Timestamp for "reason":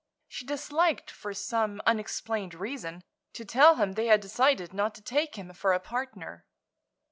2.55-3.03